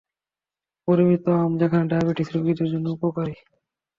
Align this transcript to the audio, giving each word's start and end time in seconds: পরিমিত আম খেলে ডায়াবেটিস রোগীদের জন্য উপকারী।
পরিমিত 0.87 1.25
আম 1.37 1.51
খেলে 1.61 1.87
ডায়াবেটিস 1.91 2.29
রোগীদের 2.35 2.67
জন্য 2.73 2.85
উপকারী। 2.89 3.35